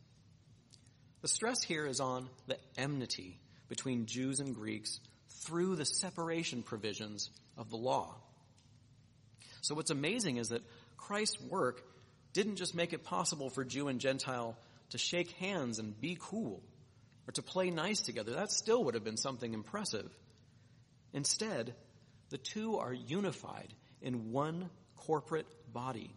The 1.21 1.27
stress 1.27 1.63
here 1.63 1.85
is 1.85 1.99
on 1.99 2.29
the 2.47 2.57
enmity 2.77 3.39
between 3.67 4.05
Jews 4.05 4.39
and 4.39 4.55
Greeks 4.55 4.99
through 5.43 5.75
the 5.75 5.85
separation 5.85 6.63
provisions 6.63 7.29
of 7.57 7.69
the 7.69 7.77
law. 7.77 8.15
So 9.61 9.75
what's 9.75 9.91
amazing 9.91 10.37
is 10.37 10.49
that 10.49 10.63
Christ's 10.95 11.41
work 11.41 11.83
didn't 12.33 12.57
just 12.57 12.75
make 12.75 12.93
it 12.93 13.03
possible 13.03 13.49
for 13.49 13.63
Jew 13.63 13.87
and 13.87 13.99
Gentile 13.99 14.55
to 14.91 14.97
shake 14.97 15.31
hands 15.31 15.79
and 15.79 15.99
be 15.99 16.17
cool 16.19 16.61
or 17.27 17.31
to 17.33 17.41
play 17.41 17.71
nice 17.71 17.99
together. 18.01 18.33
That 18.33 18.51
still 18.51 18.83
would 18.85 18.93
have 18.93 19.03
been 19.03 19.17
something 19.17 19.53
impressive. 19.53 20.09
Instead, 21.13 21.73
the 22.29 22.37
two 22.37 22.77
are 22.77 22.93
unified 22.93 23.73
in 24.01 24.31
one 24.31 24.69
corporate 24.95 25.47
body. 25.73 26.13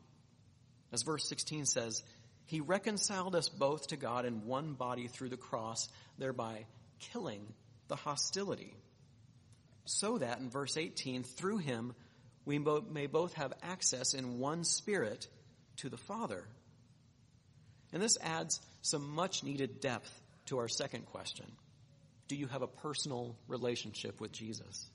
As 0.92 1.02
verse 1.02 1.28
16 1.28 1.66
says, 1.66 2.02
He 2.50 2.60
reconciled 2.60 3.36
us 3.36 3.48
both 3.48 3.86
to 3.88 3.96
God 3.96 4.24
in 4.24 4.44
one 4.44 4.72
body 4.72 5.06
through 5.06 5.28
the 5.28 5.36
cross, 5.36 5.88
thereby 6.18 6.66
killing 6.98 7.46
the 7.86 7.94
hostility. 7.94 8.74
So 9.84 10.18
that, 10.18 10.40
in 10.40 10.50
verse 10.50 10.76
18, 10.76 11.22
through 11.22 11.58
Him, 11.58 11.94
we 12.44 12.58
may 12.58 13.06
both 13.06 13.34
have 13.34 13.52
access 13.62 14.14
in 14.14 14.40
one 14.40 14.64
spirit 14.64 15.28
to 15.76 15.88
the 15.88 15.96
Father. 15.96 16.42
And 17.92 18.02
this 18.02 18.18
adds 18.20 18.60
some 18.82 19.14
much 19.14 19.44
needed 19.44 19.78
depth 19.78 20.10
to 20.46 20.58
our 20.58 20.68
second 20.68 21.06
question. 21.06 21.46
Do 22.26 22.34
you 22.34 22.48
have 22.48 22.62
a 22.62 22.66
personal 22.66 23.36
relationship 23.46 24.20
with 24.20 24.32
Jesus? 24.32 24.90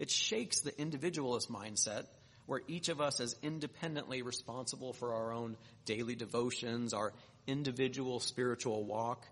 It 0.00 0.10
shakes 0.10 0.62
the 0.62 0.76
individualist 0.80 1.48
mindset 1.48 2.06
where 2.50 2.62
each 2.66 2.88
of 2.88 3.00
us 3.00 3.20
is 3.20 3.36
independently 3.44 4.22
responsible 4.22 4.92
for 4.92 5.14
our 5.14 5.32
own 5.32 5.56
daily 5.84 6.16
devotions, 6.16 6.92
our 6.92 7.12
individual 7.46 8.18
spiritual 8.18 8.82
walk, 8.82 9.24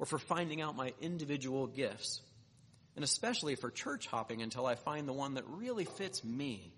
or 0.00 0.06
for 0.06 0.18
finding 0.18 0.60
out 0.60 0.74
my 0.74 0.92
individual 1.00 1.68
gifts. 1.68 2.20
And 2.96 3.04
especially 3.04 3.54
for 3.54 3.70
church 3.70 4.08
hopping 4.08 4.42
until 4.42 4.66
I 4.66 4.74
find 4.74 5.06
the 5.06 5.12
one 5.12 5.34
that 5.34 5.44
really 5.46 5.84
fits 5.84 6.24
me. 6.24 6.74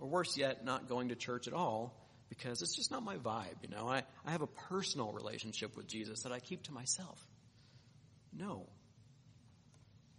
Or 0.00 0.08
worse 0.08 0.36
yet, 0.36 0.64
not 0.64 0.88
going 0.88 1.10
to 1.10 1.14
church 1.14 1.46
at 1.46 1.54
all 1.54 1.94
because 2.28 2.60
it's 2.60 2.74
just 2.74 2.90
not 2.90 3.04
my 3.04 3.14
vibe, 3.14 3.62
you 3.62 3.68
know. 3.68 3.86
I, 3.86 4.02
I 4.26 4.32
have 4.32 4.42
a 4.42 4.48
personal 4.48 5.12
relationship 5.12 5.76
with 5.76 5.86
Jesus 5.86 6.24
that 6.24 6.32
I 6.32 6.40
keep 6.40 6.64
to 6.64 6.72
myself. 6.72 7.24
No. 8.36 8.66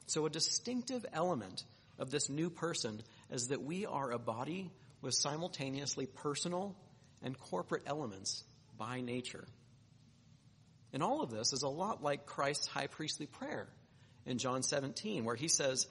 So 0.06 0.26
a 0.26 0.30
distinctive 0.30 1.06
element 1.12 1.66
of 2.00 2.10
this 2.10 2.30
new 2.30 2.50
person 2.50 3.02
is 3.30 3.50
that 3.50 3.62
we 3.62 3.86
are 3.86 4.10
a 4.10 4.18
body 4.18 4.72
with 5.04 5.14
simultaneously 5.14 6.08
personal 6.08 6.76
and 7.22 7.38
corporate 7.38 7.84
elements 7.86 8.44
by 8.78 9.02
nature. 9.02 9.46
And 10.94 11.04
all 11.04 11.22
of 11.22 11.30
this 11.30 11.52
is 11.52 11.62
a 11.62 11.70
lot 11.70 12.02
like 12.02 12.26
Christ's 12.26 12.68
high 12.68 12.88
priestly 12.88 13.26
prayer 13.26 13.68
in 14.26 14.38
John 14.38 14.64
17, 14.64 15.26
where 15.26 15.36
he 15.36 15.50
says, 15.50 15.88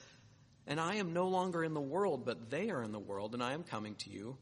And 0.67 0.81
I 0.81 0.95
am 0.95 1.13
no 1.13 1.29
longer 1.29 1.63
in 1.63 1.75
the 1.75 1.81
world, 1.81 2.25
but 2.25 2.51
they 2.51 2.71
are 2.71 2.83
in 2.83 2.93
the 2.93 2.99
world, 2.99 3.35
and 3.35 3.43
I 3.43 3.53
am 3.53 3.65
coming 3.65 3.97
to 3.97 4.11
you. 4.11 4.39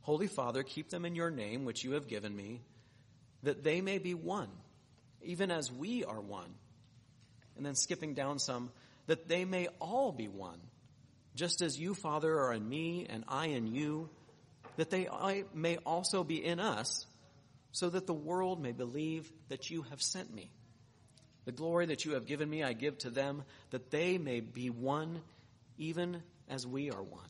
Holy 0.00 0.28
Father, 0.28 0.62
keep 0.62 0.88
them 0.88 1.04
in 1.04 1.14
your 1.14 1.30
name, 1.30 1.64
which 1.64 1.84
you 1.84 1.92
have 1.92 2.08
given 2.08 2.34
me, 2.34 2.62
that 3.42 3.64
they 3.64 3.82
may 3.82 3.98
be 3.98 4.14
one, 4.14 4.48
even 5.22 5.50
as 5.50 5.70
we 5.70 6.04
are 6.04 6.20
one. 6.20 6.54
And 7.56 7.66
then 7.66 7.74
skipping 7.74 8.14
down 8.14 8.38
some, 8.38 8.70
that 9.08 9.28
they 9.28 9.44
may 9.44 9.68
all 9.78 10.12
be 10.12 10.28
one 10.28 10.60
just 11.36 11.62
as 11.62 11.78
you, 11.78 11.94
Father, 11.94 12.40
are 12.40 12.52
in 12.52 12.68
me 12.68 13.06
and 13.08 13.24
I 13.28 13.46
in 13.46 13.66
you, 13.68 14.08
that 14.76 14.90
they 14.90 15.08
may 15.54 15.76
also 15.78 16.24
be 16.24 16.44
in 16.44 16.58
us, 16.58 17.06
so 17.72 17.90
that 17.90 18.06
the 18.06 18.14
world 18.14 18.60
may 18.60 18.72
believe 18.72 19.30
that 19.48 19.70
you 19.70 19.82
have 19.82 20.02
sent 20.02 20.34
me. 20.34 20.50
The 21.44 21.52
glory 21.52 21.86
that 21.86 22.04
you 22.04 22.14
have 22.14 22.26
given 22.26 22.50
me, 22.50 22.64
I 22.64 22.72
give 22.72 22.98
to 22.98 23.10
them, 23.10 23.44
that 23.70 23.90
they 23.90 24.18
may 24.18 24.40
be 24.40 24.70
one, 24.70 25.20
even 25.78 26.22
as 26.48 26.66
we 26.66 26.90
are 26.90 27.02
one. 27.02 27.28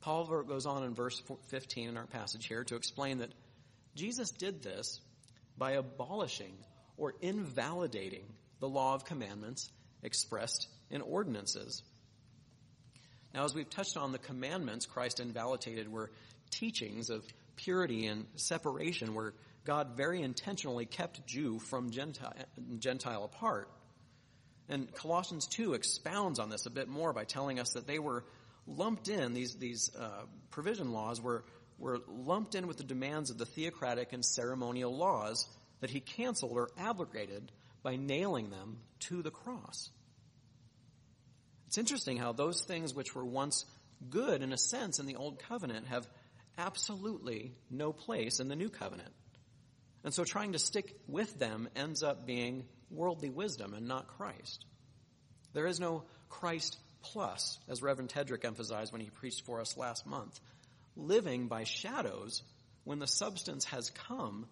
Paul 0.00 0.44
goes 0.44 0.64
on 0.64 0.84
in 0.84 0.94
verse 0.94 1.22
15 1.48 1.90
in 1.90 1.96
our 1.96 2.06
passage 2.06 2.46
here 2.46 2.64
to 2.64 2.76
explain 2.76 3.18
that 3.18 3.32
Jesus 3.94 4.30
did 4.30 4.62
this 4.62 5.00
by 5.58 5.72
abolishing 5.72 6.54
or 6.96 7.14
invalidating 7.20 8.24
the 8.60 8.68
law 8.68 8.94
of 8.94 9.04
commandments 9.04 9.70
expressed 10.02 10.68
in 10.90 11.02
ordinances. 11.02 11.82
Now, 13.34 13.44
as 13.44 13.54
we've 13.54 13.70
touched 13.70 13.96
on, 13.96 14.12
the 14.12 14.18
commandments 14.18 14.86
Christ 14.86 15.20
invalidated 15.20 15.90
were 15.90 16.10
teachings 16.50 17.10
of 17.10 17.24
purity 17.56 18.06
and 18.06 18.26
separation 18.36 19.14
where 19.14 19.34
God 19.64 19.96
very 19.96 20.22
intentionally 20.22 20.86
kept 20.86 21.26
Jew 21.26 21.58
from 21.58 21.90
Gentile, 21.90 22.34
Gentile 22.78 23.24
apart. 23.24 23.68
And 24.68 24.92
Colossians 24.94 25.46
2 25.46 25.74
expounds 25.74 26.38
on 26.38 26.48
this 26.48 26.66
a 26.66 26.70
bit 26.70 26.88
more 26.88 27.12
by 27.12 27.24
telling 27.24 27.58
us 27.58 27.72
that 27.74 27.86
they 27.86 27.98
were 27.98 28.24
lumped 28.66 29.08
in, 29.08 29.34
these, 29.34 29.54
these 29.56 29.90
uh, 29.96 30.22
provision 30.50 30.92
laws 30.92 31.20
were, 31.20 31.44
were 31.78 32.00
lumped 32.08 32.54
in 32.54 32.66
with 32.66 32.78
the 32.78 32.84
demands 32.84 33.30
of 33.30 33.38
the 33.38 33.46
theocratic 33.46 34.12
and 34.12 34.24
ceremonial 34.24 34.96
laws 34.96 35.48
that 35.80 35.90
he 35.90 36.00
canceled 36.00 36.56
or 36.56 36.70
abrogated 36.78 37.50
by 37.82 37.96
nailing 37.96 38.50
them 38.50 38.78
to 39.00 39.22
the 39.22 39.30
cross. 39.30 39.90
It's 41.70 41.78
interesting 41.78 42.16
how 42.16 42.32
those 42.32 42.64
things 42.64 42.96
which 42.96 43.14
were 43.14 43.24
once 43.24 43.64
good 44.08 44.42
in 44.42 44.52
a 44.52 44.58
sense 44.58 44.98
in 44.98 45.06
the 45.06 45.14
old 45.14 45.38
covenant 45.38 45.86
have 45.86 46.04
absolutely 46.58 47.52
no 47.70 47.92
place 47.92 48.40
in 48.40 48.48
the 48.48 48.56
new 48.56 48.70
covenant. 48.70 49.12
And 50.02 50.12
so 50.12 50.24
trying 50.24 50.50
to 50.54 50.58
stick 50.58 50.96
with 51.06 51.38
them 51.38 51.68
ends 51.76 52.02
up 52.02 52.26
being 52.26 52.64
worldly 52.90 53.30
wisdom 53.30 53.72
and 53.72 53.86
not 53.86 54.08
Christ. 54.08 54.64
There 55.52 55.68
is 55.68 55.78
no 55.78 56.02
Christ 56.28 56.76
plus, 57.02 57.60
as 57.68 57.82
Reverend 57.82 58.10
Tedrick 58.10 58.44
emphasized 58.44 58.90
when 58.90 59.00
he 59.00 59.08
preached 59.08 59.46
for 59.46 59.60
us 59.60 59.76
last 59.76 60.04
month. 60.08 60.40
Living 60.96 61.46
by 61.46 61.62
shadows 61.62 62.42
when 62.82 62.98
the 62.98 63.06
substance 63.06 63.64
has 63.66 63.90
come 63.90 64.48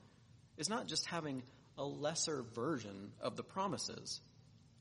is 0.56 0.68
not 0.68 0.86
just 0.86 1.04
having 1.06 1.42
a 1.76 1.84
lesser 1.84 2.44
version 2.54 3.10
of 3.20 3.34
the 3.34 3.42
promises 3.42 4.20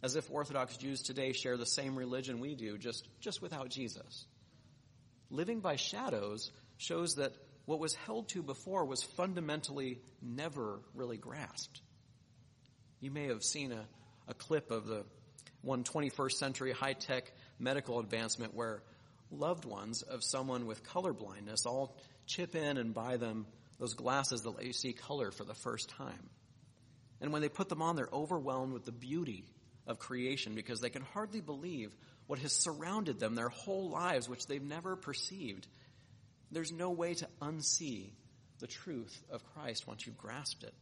as 0.04 0.16
if 0.16 0.30
Orthodox 0.30 0.78
Jews 0.78 1.02
today 1.02 1.34
share 1.34 1.58
the 1.58 1.66
same 1.66 1.96
religion 1.96 2.40
we 2.40 2.56
do, 2.56 2.78
just, 2.78 3.08
just 3.20 3.42
without 3.42 3.70
Jesus. 3.70 4.26
Living 5.30 5.60
by 5.60 5.76
shadows 5.76 6.52
shows 6.78 7.16
that 7.16 7.34
what 7.66 7.80
was 7.80 7.96
held 7.96 8.30
to 8.30 8.44
before 8.44 8.86
was 8.86 9.04
fundamentally 9.04 10.00
never 10.22 10.80
really 10.94 11.18
grasped. 11.18 11.82
You 13.02 13.12
may 13.12 13.28
have 13.28 13.44
seen 13.44 13.72
a, 13.72 13.86
a 14.28 14.34
clip 14.34 14.72
of 14.72 14.86
the 14.86 15.04
one 15.62 15.84
21st 15.84 16.32
century 16.34 16.72
high 16.72 16.94
tech 16.94 17.32
medical 17.60 18.00
advancement 18.00 18.54
where 18.54 18.82
loved 19.32 19.66
ones 19.66 20.02
of 20.04 20.24
someone 20.24 20.66
with 20.66 20.84
color 20.84 21.12
blindness 21.12 21.66
all 21.66 21.98
chip 22.26 22.56
in 22.56 22.78
and 22.78 22.94
buy 22.94 23.18
them 23.18 23.46
those 23.80 23.94
glasses 23.94 24.42
that 24.42 24.52
let 24.52 24.66
you 24.66 24.74
see 24.74 24.94
color 24.94 25.32
for 25.32 25.44
the 25.44 25.54
first 25.54 25.90
time. 25.90 26.30
And 27.20 27.34
when 27.34 27.42
they 27.42 27.50
put 27.50 27.70
them 27.70 27.82
on, 27.82 27.96
they're 27.96 28.10
overwhelmed 28.12 28.74
with 28.74 28.86
the 28.86 28.92
beauty 28.92 29.46
of 29.88 30.00
creation 30.00 30.54
because 30.54 30.82
they 30.82 30.90
can 30.90 31.02
hardly 31.14 31.42
believe 31.42 31.96
what 32.28 32.40
has 32.40 32.54
surrounded 32.54 33.20
them 33.20 33.36
their 33.36 33.50
whole 33.50 33.90
lives, 33.90 34.30
which 34.30 34.46
they've 34.48 34.62
never 34.62 34.96
perceived. 34.96 35.66
There's 36.52 36.72
no 36.72 36.92
way 36.92 37.14
to 37.16 37.28
unsee 37.42 38.12
the 38.60 38.68
truth 38.68 39.18
of 39.32 39.44
Christ 39.54 39.88
once 39.88 40.06
you've 40.06 40.18
grasped 40.18 40.64
it. 40.64 40.74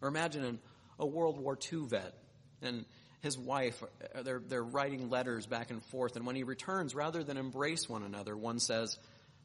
Or 0.00 0.08
imagine 0.08 0.44
an 0.44 0.58
a 0.98 1.06
World 1.06 1.38
War 1.38 1.58
II 1.72 1.86
vet, 1.88 2.14
and 2.62 2.84
his 3.20 3.38
wife, 3.38 3.82
uh, 4.14 4.22
they're, 4.22 4.42
they're 4.46 4.62
writing 4.62 5.10
letters 5.10 5.46
back 5.46 5.70
and 5.70 5.82
forth, 5.86 6.16
and 6.16 6.26
when 6.26 6.36
he 6.36 6.44
returns, 6.44 6.94
rather 6.94 7.22
than 7.24 7.36
embrace 7.36 7.88
one 7.88 8.02
another, 8.02 8.36
one 8.36 8.58
says, 8.58 8.96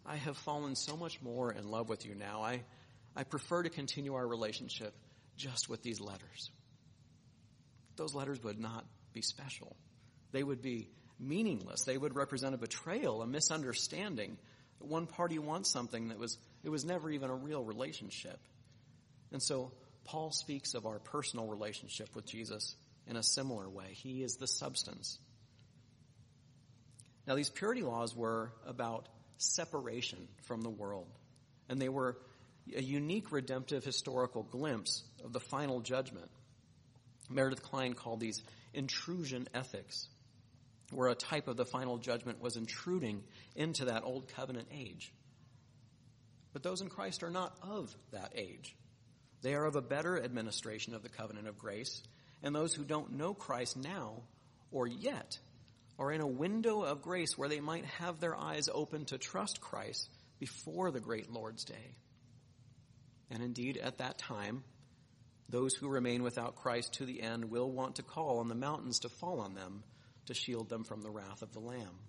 I 0.06 0.16
have 0.18 0.38
fallen 0.38 0.76
so 0.76 0.96
much 0.96 1.22
more 1.22 1.52
in 1.52 1.70
love 1.70 1.90
with 1.90 2.06
you 2.06 2.16
now. 2.16 2.42
I, 2.42 2.62
I 3.16 3.24
prefer 3.24 3.64
to 3.64 3.70
continue 3.70 4.14
our 4.16 4.28
relationship 4.28 4.94
just 5.36 5.70
with 5.70 5.84
these 5.84 6.00
letters. 6.00 6.52
Those 7.98 8.16
letters 8.16 8.42
would 8.44 8.60
not 8.60 8.86
be 9.14 9.22
special. 9.22 9.76
They 10.32 10.44
would 10.44 10.62
be 10.62 10.90
meaningless. 11.20 11.84
They 11.84 11.98
would 11.98 12.16
represent 12.16 12.56
a 12.56 12.58
betrayal, 12.58 13.22
a 13.22 13.28
misunderstanding. 13.28 14.38
One 14.80 15.08
party 15.08 15.40
wants 15.40 15.70
something 15.70 16.10
that 16.10 16.20
was, 16.20 16.38
it 16.64 16.70
was 16.70 16.86
never 16.86 17.10
even 17.10 17.30
a 17.30 17.36
real 17.36 17.64
relationship. 17.64 18.40
And 19.32 19.42
so 19.42 19.72
Paul 20.06 20.32
speaks 20.32 20.74
of 20.74 20.86
our 20.86 21.00
personal 21.00 21.48
relationship 21.48 22.16
with 22.16 22.26
Jesus 22.26 22.76
in 23.08 23.18
a 23.18 23.24
similar 23.24 23.68
way. 23.68 23.88
He 23.92 24.24
is 24.24 24.36
the 24.36 24.48
substance. 24.48 25.18
Now, 27.26 27.36
these 27.36 27.50
purity 27.50 27.82
laws 27.82 28.16
were 28.16 28.54
about 28.66 29.10
separation 29.38 30.28
from 30.44 30.62
the 30.62 30.70
world, 30.70 31.08
and 31.68 31.82
they 31.82 31.90
were 31.90 32.18
a 32.76 32.82
unique 32.82 33.32
redemptive 33.32 33.84
historical 33.84 34.44
glimpse 34.44 35.04
of 35.24 35.34
the 35.34 35.40
final 35.40 35.82
judgment. 35.82 36.30
Meredith 37.30 37.64
Kline 37.64 37.94
called 37.94 38.20
these 38.20 38.42
intrusion 38.74 39.48
ethics, 39.54 40.08
where 40.92 41.10
a 41.10 41.16
type 41.16 41.48
of 41.48 41.58
the 41.58 41.66
final 41.66 41.98
judgment 41.98 42.42
was 42.42 42.58
intruding 42.58 43.24
into 43.56 43.86
that 43.86 44.04
old 44.04 44.28
covenant 44.30 44.68
age. 44.72 45.12
But 46.54 46.64
those 46.64 46.82
in 46.82 46.90
Christ 46.90 47.24
are 47.24 47.30
not 47.30 47.56
of 47.62 47.96
that 48.12 48.34
age. 48.36 48.76
They 49.42 49.54
are 49.54 49.66
of 49.66 49.76
a 49.76 49.82
better 49.82 50.22
administration 50.22 50.94
of 50.94 51.04
the 51.04 51.10
covenant 51.10 51.48
of 51.48 51.58
grace, 51.58 52.02
and 52.42 52.56
those 52.56 52.74
who 52.74 52.84
don't 52.84 53.14
know 53.14 53.34
Christ 53.34 53.78
now 53.78 54.24
or 54.72 54.88
yet 54.88 55.38
are 56.00 56.12
in 56.12 56.22
a 56.22 56.28
window 56.28 56.82
of 56.82 57.02
grace 57.02 57.38
where 57.38 57.50
they 57.50 57.60
might 57.60 57.86
have 57.86 58.20
their 58.20 58.36
eyes 58.36 58.70
open 58.72 59.06
to 59.06 59.18
trust 59.18 59.62
Christ 59.62 60.10
before 60.40 60.92
the 60.92 61.00
great 61.00 61.32
Lord's 61.32 61.64
day. 61.64 61.96
And 63.30 63.44
indeed, 63.44 63.78
at 63.78 63.98
that 63.98 64.18
time, 64.18 64.64
those 65.50 65.74
who 65.76 65.88
remain 65.88 66.24
without 66.24 66.56
Christ 66.56 66.94
to 66.96 67.06
the 67.06 67.22
end 67.22 67.50
will 67.50 67.72
want 67.72 67.96
to 67.96 68.04
call 68.04 68.40
on 68.40 68.48
the 68.48 68.56
mountains 68.56 69.00
to 69.00 69.10
fall 69.10 69.40
on 69.40 69.54
them 69.54 69.84
to 70.26 70.34
shield 70.34 70.70
them 70.70 70.84
from 70.84 71.02
the 71.02 71.10
wrath 71.10 71.42
of 71.42 71.54
the 71.54 71.60
Lamb. 71.60 72.00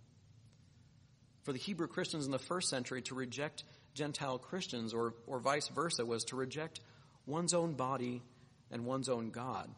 For 1.45 1.53
the 1.53 1.59
Hebrew 1.59 1.87
Christians 1.87 2.27
in 2.27 2.33
the 2.33 2.39
first 2.39 2.69
century, 2.69 3.03
to 3.03 3.15
reject 3.15 3.65
Gentile 3.95 4.39
Christians 4.39 4.93
or, 4.93 5.15
or 5.27 5.39
vice 5.39 5.69
versa 5.69 6.05
was 6.05 6.25
to 6.25 6.37
reject 6.37 6.81
one's 7.27 7.55
own 7.55 7.75
body 7.75 8.23
and 8.71 8.85
one's 8.85 9.09
own 9.09 9.31
God, 9.31 9.69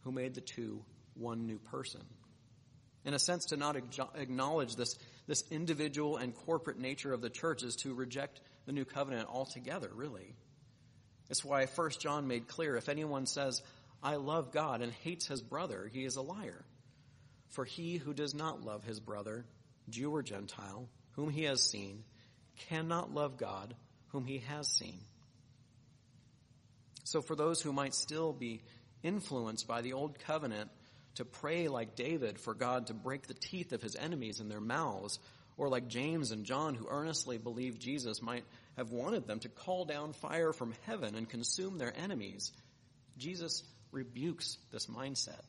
who 0.00 0.12
made 0.12 0.34
the 0.34 0.40
two 0.40 0.82
one 1.14 1.46
new 1.46 1.58
person. 1.58 2.02
In 3.04 3.14
a 3.14 3.18
sense, 3.18 3.46
to 3.46 3.56
not 3.56 3.76
acknowledge 3.76 4.76
this, 4.76 4.96
this 5.26 5.44
individual 5.50 6.16
and 6.16 6.34
corporate 6.34 6.78
nature 6.78 7.12
of 7.12 7.20
the 7.20 7.30
church 7.30 7.62
is 7.62 7.76
to 7.76 7.94
reject 7.94 8.40
the 8.66 8.72
new 8.72 8.86
covenant 8.86 9.28
altogether, 9.28 9.90
really. 9.94 10.34
It's 11.30 11.44
why 11.44 11.66
1 11.66 11.90
John 12.00 12.26
made 12.28 12.48
clear 12.48 12.76
if 12.76 12.88
anyone 12.88 13.26
says, 13.26 13.62
I 14.02 14.16
love 14.16 14.52
God 14.52 14.82
and 14.82 14.92
hates 14.92 15.26
his 15.26 15.40
brother, 15.40 15.90
he 15.92 16.04
is 16.04 16.16
a 16.16 16.22
liar. 16.22 16.64
For 17.48 17.64
he 17.64 17.96
who 17.96 18.12
does 18.12 18.34
not 18.34 18.64
love 18.64 18.84
his 18.84 19.00
brother, 19.00 19.46
Jew 19.88 20.14
or 20.14 20.22
Gentile, 20.22 20.88
whom 21.12 21.30
he 21.30 21.44
has 21.44 21.62
seen, 21.62 22.04
cannot 22.68 23.14
love 23.14 23.38
God, 23.38 23.74
whom 24.08 24.26
he 24.26 24.38
has 24.38 24.68
seen. 24.68 25.00
So 27.04 27.22
for 27.22 27.36
those 27.36 27.60
who 27.60 27.72
might 27.72 27.94
still 27.94 28.32
be 28.32 28.62
influenced 29.02 29.68
by 29.68 29.82
the 29.82 29.92
old 29.92 30.18
covenant 30.18 30.70
to 31.16 31.24
pray 31.24 31.68
like 31.68 31.94
David 31.94 32.40
for 32.40 32.54
God 32.54 32.88
to 32.88 32.94
break 32.94 33.26
the 33.26 33.34
teeth 33.34 33.72
of 33.72 33.82
his 33.82 33.94
enemies 33.94 34.40
in 34.40 34.48
their 34.48 34.60
mouths, 34.60 35.18
or 35.56 35.68
like 35.68 35.88
James 35.88 36.30
and 36.30 36.44
John 36.44 36.74
who 36.74 36.86
earnestly 36.88 37.38
believed 37.38 37.80
Jesus 37.80 38.20
might 38.22 38.44
have 38.76 38.90
wanted 38.90 39.26
them 39.26 39.40
to 39.40 39.48
call 39.48 39.84
down 39.84 40.12
fire 40.12 40.52
from 40.52 40.74
heaven 40.86 41.14
and 41.14 41.28
consume 41.28 41.78
their 41.78 41.92
enemies, 41.96 42.52
Jesus 43.18 43.62
rebukes 43.92 44.58
this 44.72 44.86
mindset. 44.86 45.40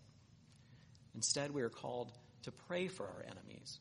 Instead, 1.16 1.52
we 1.52 1.64
are 1.64 1.70
called 1.70 2.12
to 2.44 2.52
pray 2.52 2.88
for 2.88 3.06
our 3.06 3.24
enemies. 3.24 3.80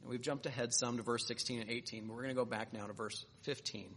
And 0.00 0.10
we've 0.10 0.22
jumped 0.22 0.46
ahead 0.46 0.72
some 0.72 0.96
to 0.96 1.02
verse 1.02 1.26
16 1.26 1.60
and 1.60 1.70
18, 1.70 2.06
but 2.06 2.14
we're 2.14 2.22
going 2.22 2.34
to 2.34 2.40
go 2.40 2.44
back 2.44 2.72
now 2.72 2.86
to 2.86 2.92
verse 2.92 3.24
15, 3.42 3.94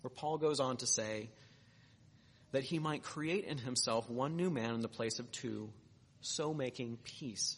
where 0.00 0.10
Paul 0.10 0.38
goes 0.38 0.60
on 0.60 0.78
to 0.78 0.86
say 0.86 1.30
that 2.52 2.64
he 2.64 2.78
might 2.78 3.02
create 3.02 3.44
in 3.44 3.58
himself 3.58 4.08
one 4.10 4.36
new 4.36 4.50
man 4.50 4.74
in 4.74 4.80
the 4.80 4.88
place 4.88 5.18
of 5.18 5.30
two, 5.30 5.70
so 6.20 6.52
making 6.52 6.98
peace. 7.02 7.56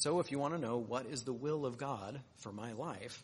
So 0.00 0.18
if 0.18 0.32
you 0.32 0.38
want 0.38 0.54
to 0.54 0.60
know 0.60 0.78
what 0.78 1.04
is 1.04 1.24
the 1.24 1.32
will 1.34 1.66
of 1.66 1.76
God 1.76 2.18
for 2.38 2.50
my 2.50 2.72
life, 2.72 3.22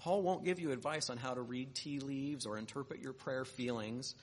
Paul 0.00 0.20
won't 0.20 0.44
give 0.44 0.60
you 0.60 0.70
advice 0.70 1.08
on 1.08 1.16
how 1.16 1.32
to 1.32 1.40
read 1.40 1.74
tea 1.74 1.98
leaves 1.98 2.44
or 2.44 2.58
interpret 2.58 3.00
your 3.00 3.14
prayer 3.14 3.46
feelings 3.46 4.14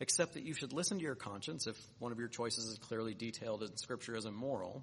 except 0.00 0.34
that 0.34 0.42
you 0.42 0.52
should 0.52 0.72
listen 0.72 0.98
to 0.98 1.04
your 1.04 1.14
conscience 1.14 1.68
if 1.68 1.80
one 2.00 2.10
of 2.10 2.18
your 2.18 2.26
choices 2.26 2.64
is 2.64 2.78
clearly 2.78 3.14
detailed 3.14 3.62
in 3.62 3.76
Scripture 3.76 4.16
as 4.16 4.24
immoral. 4.24 4.82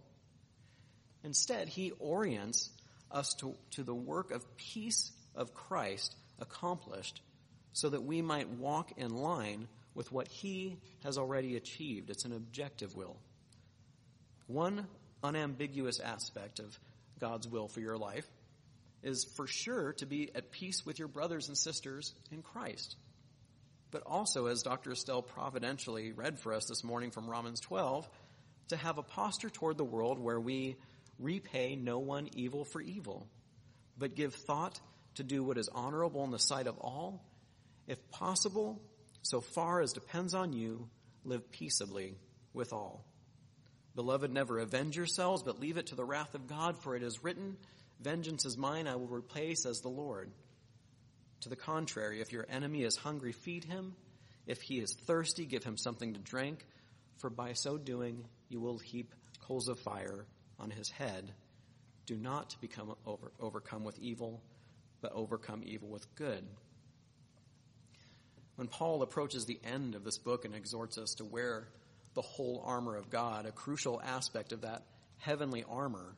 Instead, 1.25 1.67
he 1.67 1.91
orients 1.99 2.69
us 3.11 3.33
to, 3.41 3.53
to 3.71 3.83
the 3.83 3.93
work 3.93 4.31
of 4.31 4.55
peace 4.55 5.11
of 5.35 5.53
Christ 5.53 6.15
accomplished 6.39 7.21
so 7.73 7.89
that 7.89 8.03
we 8.03 8.21
might 8.21 8.49
walk 8.49 8.93
in 8.95 9.13
line 9.13 9.67
with 9.93 10.09
what 10.09 10.29
he 10.29 10.77
has 11.03 11.17
already 11.17 11.57
achieved. 11.57 12.09
It's 12.09 12.23
an 12.23 12.31
objective 12.31 12.95
will. 12.95 13.17
One 14.47 14.87
unambiguous 15.23 15.99
aspect 15.99 16.59
of 16.59 16.77
God's 17.19 17.47
will 17.47 17.67
for 17.67 17.79
your 17.79 17.97
life 17.97 18.27
is 19.01 19.25
for 19.35 19.47
sure 19.47 19.93
to 19.93 20.05
be 20.05 20.29
at 20.33 20.51
peace 20.51 20.85
with 20.85 20.99
your 20.99 21.07
brothers 21.07 21.47
and 21.47 21.57
sisters 21.57 22.13
in 22.31 22.41
Christ 22.41 22.95
but 23.93 24.03
also, 24.07 24.47
as 24.47 24.63
Dr. 24.63 24.91
Estelle 24.91 25.21
providentially 25.21 26.13
read 26.13 26.39
for 26.39 26.51
us 26.51 26.65
this 26.65 26.83
morning 26.83 27.11
from 27.11 27.29
Romans 27.29 27.59
12, 27.59 28.09
to 28.69 28.75
have 28.75 28.97
a 28.97 29.03
posture 29.03 29.51
toward 29.51 29.77
the 29.77 29.83
world 29.83 30.17
where 30.17 30.39
we 30.39 30.77
repay 31.19 31.75
no 31.75 31.99
one 31.99 32.27
evil 32.35 32.65
for 32.65 32.81
evil, 32.81 33.27
but 33.95 34.15
give 34.15 34.33
thought 34.33 34.79
to 35.15 35.23
do 35.23 35.43
what 35.43 35.59
is 35.59 35.69
honorable 35.69 36.23
in 36.23 36.31
the 36.31 36.39
sight 36.39 36.65
of 36.65 36.79
all. 36.79 37.23
If 37.87 38.09
possible, 38.09 38.81
so 39.21 39.41
far 39.41 39.79
as 39.79 39.93
depends 39.93 40.33
on 40.33 40.53
you, 40.53 40.89
live 41.23 41.51
peaceably 41.51 42.15
with 42.51 42.73
all. 42.73 43.05
Beloved, 43.95 44.31
never 44.31 44.59
avenge 44.59 44.97
yourselves, 44.97 45.43
but 45.43 45.59
leave 45.59 45.77
it 45.77 45.87
to 45.87 45.95
the 45.95 46.05
wrath 46.05 46.33
of 46.33 46.47
God, 46.47 46.77
for 46.77 46.95
it 46.95 47.03
is 47.03 47.23
written, 47.23 47.57
Vengeance 47.99 48.45
is 48.45 48.57
mine, 48.57 48.87
I 48.87 48.95
will 48.95 49.07
repay, 49.07 49.53
says 49.53 49.81
the 49.81 49.89
Lord. 49.89 50.31
To 51.41 51.49
the 51.49 51.55
contrary, 51.55 52.21
if 52.21 52.31
your 52.31 52.45
enemy 52.49 52.83
is 52.83 52.95
hungry, 52.95 53.31
feed 53.31 53.63
him. 53.63 53.95
If 54.47 54.61
he 54.61 54.79
is 54.79 54.95
thirsty, 55.05 55.45
give 55.45 55.63
him 55.63 55.77
something 55.77 56.13
to 56.13 56.19
drink, 56.19 56.65
for 57.17 57.29
by 57.29 57.53
so 57.53 57.77
doing 57.77 58.25
you 58.49 58.59
will 58.59 58.77
heap 58.77 59.13
coals 59.41 59.67
of 59.67 59.79
fire 59.79 60.25
on 60.59 60.71
his 60.71 60.89
head. 60.89 61.31
Do 62.05 62.15
not 62.15 62.55
become 62.61 62.95
over, 63.05 63.31
overcome 63.39 63.83
with 63.83 63.99
evil, 63.99 64.41
but 65.01 65.13
overcome 65.13 65.61
evil 65.65 65.89
with 65.89 66.13
good. 66.15 66.43
When 68.55 68.67
Paul 68.67 69.01
approaches 69.01 69.45
the 69.45 69.59
end 69.63 69.95
of 69.95 70.03
this 70.03 70.17
book 70.17 70.45
and 70.45 70.55
exhorts 70.55 70.97
us 70.97 71.15
to 71.15 71.25
wear 71.25 71.67
the 72.13 72.21
whole 72.21 72.63
armor 72.65 72.95
of 72.95 73.09
God, 73.09 73.45
a 73.45 73.51
crucial 73.51 74.01
aspect 74.01 74.51
of 74.51 74.61
that 74.61 74.83
heavenly 75.17 75.63
armor 75.67 76.15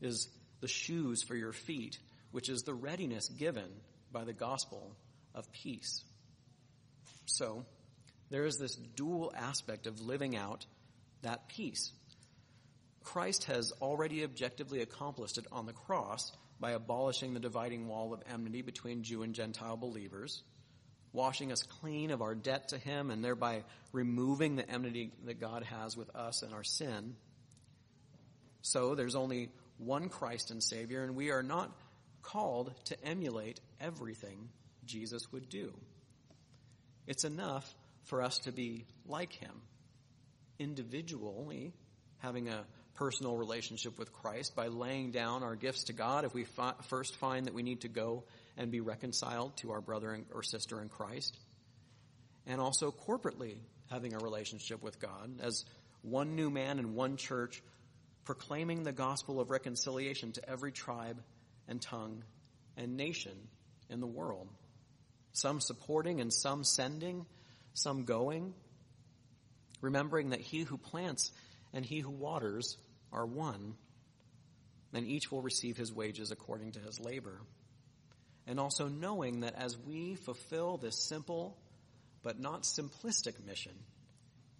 is 0.00 0.28
the 0.60 0.68
shoes 0.68 1.22
for 1.22 1.36
your 1.36 1.52
feet, 1.52 1.98
which 2.30 2.48
is 2.48 2.62
the 2.62 2.74
readiness 2.74 3.28
given 3.28 3.68
by 4.12 4.24
the 4.24 4.32
gospel 4.32 4.96
of 5.34 5.50
peace. 5.52 6.02
So, 7.26 7.64
there 8.30 8.44
is 8.44 8.58
this 8.58 8.74
dual 8.74 9.32
aspect 9.36 9.86
of 9.86 10.00
living 10.00 10.36
out 10.36 10.66
that 11.22 11.48
peace. 11.48 11.92
Christ 13.04 13.44
has 13.44 13.72
already 13.80 14.24
objectively 14.24 14.82
accomplished 14.82 15.38
it 15.38 15.46
on 15.50 15.66
the 15.66 15.72
cross 15.72 16.32
by 16.60 16.72
abolishing 16.72 17.34
the 17.34 17.40
dividing 17.40 17.88
wall 17.88 18.12
of 18.12 18.22
enmity 18.30 18.62
between 18.62 19.02
Jew 19.02 19.22
and 19.22 19.34
Gentile 19.34 19.76
believers, 19.76 20.42
washing 21.12 21.52
us 21.52 21.62
clean 21.62 22.10
of 22.10 22.22
our 22.22 22.34
debt 22.34 22.68
to 22.68 22.78
Him, 22.78 23.10
and 23.10 23.24
thereby 23.24 23.64
removing 23.92 24.56
the 24.56 24.68
enmity 24.68 25.12
that 25.24 25.40
God 25.40 25.64
has 25.64 25.96
with 25.96 26.14
us 26.14 26.42
and 26.42 26.52
our 26.52 26.64
sin. 26.64 27.16
So 28.62 28.94
there's 28.94 29.14
only 29.14 29.50
one 29.78 30.08
Christ 30.08 30.50
and 30.50 30.62
Savior, 30.62 31.04
and 31.04 31.16
we 31.16 31.30
are 31.30 31.42
not 31.42 31.70
called 32.22 32.74
to 32.86 33.04
emulate 33.04 33.60
everything 33.80 34.48
Jesus 34.84 35.30
would 35.32 35.48
do. 35.48 35.72
It's 37.06 37.24
enough 37.24 37.74
for 38.04 38.22
us 38.22 38.38
to 38.40 38.52
be 38.52 38.84
like 39.06 39.32
him. 39.32 39.62
Individually, 40.58 41.72
having 42.18 42.48
a 42.48 42.64
personal 42.94 43.36
relationship 43.36 43.98
with 43.98 44.12
Christ 44.12 44.56
by 44.56 44.66
laying 44.66 45.12
down 45.12 45.42
our 45.42 45.54
gifts 45.54 45.84
to 45.84 45.92
God 45.92 46.24
if 46.24 46.34
we 46.34 46.44
fi- 46.44 46.74
first 46.88 47.16
find 47.16 47.46
that 47.46 47.54
we 47.54 47.62
need 47.62 47.82
to 47.82 47.88
go 47.88 48.24
and 48.58 48.70
be 48.70 48.80
reconciled 48.80 49.56
to 49.56 49.70
our 49.70 49.80
brother 49.80 50.20
or 50.34 50.42
sister 50.42 50.82
in 50.82 50.90
Christ. 50.90 51.38
and 52.48 52.60
also 52.60 52.90
corporately 52.90 53.58
having 53.90 54.14
a 54.14 54.18
relationship 54.18 54.82
with 54.82 54.98
God 54.98 55.38
as 55.40 55.64
one 56.02 56.34
new 56.34 56.50
man 56.50 56.78
in 56.78 56.94
one 56.94 57.16
church 57.16 57.62
proclaiming 58.24 58.82
the 58.82 58.92
gospel 58.92 59.40
of 59.40 59.50
reconciliation 59.50 60.32
to 60.32 60.48
every 60.48 60.72
tribe 60.72 61.22
and 61.68 61.80
tongue 61.80 62.24
and 62.76 62.96
nation 62.96 63.36
in 63.88 64.00
the 64.00 64.06
world. 64.06 64.48
Some 65.32 65.60
supporting 65.60 66.20
and 66.20 66.32
some 66.32 66.64
sending, 66.64 67.26
some 67.74 68.04
going. 68.04 68.54
Remembering 69.80 70.30
that 70.30 70.40
he 70.40 70.62
who 70.62 70.76
plants 70.76 71.30
and 71.72 71.84
he 71.84 72.00
who 72.00 72.10
waters 72.10 72.76
are 73.12 73.24
one, 73.24 73.74
and 74.92 75.06
each 75.06 75.30
will 75.30 75.42
receive 75.42 75.76
his 75.76 75.92
wages 75.92 76.30
according 76.30 76.72
to 76.72 76.80
his 76.80 76.98
labor. 76.98 77.40
And 78.48 78.58
also 78.58 78.88
knowing 78.88 79.40
that 79.40 79.54
as 79.56 79.76
we 79.78 80.14
fulfill 80.14 80.78
this 80.78 80.96
simple 80.96 81.56
but 82.22 82.40
not 82.40 82.62
simplistic 82.62 83.44
mission, 83.46 83.74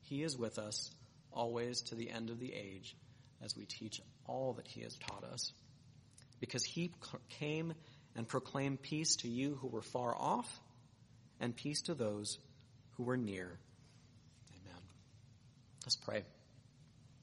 he 0.02 0.22
is 0.22 0.36
with 0.36 0.58
us 0.58 0.90
always 1.32 1.80
to 1.82 1.94
the 1.94 2.10
end 2.10 2.28
of 2.28 2.38
the 2.38 2.52
age 2.52 2.94
as 3.42 3.56
we 3.56 3.64
teach 3.64 4.00
all 4.26 4.52
that 4.54 4.68
he 4.68 4.82
has 4.82 4.94
taught 4.98 5.24
us. 5.24 5.52
Because 6.38 6.64
he 6.64 6.92
came 7.30 7.72
and 8.14 8.28
proclaimed 8.28 8.82
peace 8.82 9.16
to 9.16 9.28
you 9.28 9.58
who 9.60 9.68
were 9.68 9.82
far 9.82 10.14
off 10.14 10.60
and 11.40 11.56
peace 11.56 11.82
to 11.82 11.94
those 11.94 12.38
who 12.96 13.04
were 13.04 13.16
near. 13.16 13.58
Amen. 14.54 14.82
Let's 15.84 15.96
pray. 15.96 16.24